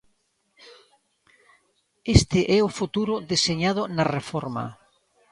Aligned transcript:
Este 2.15 2.39
é 2.57 2.59
o 2.67 2.73
futuro 2.79 3.13
deseñado 3.31 3.81
na 3.95 4.05
reforma. 4.17 4.65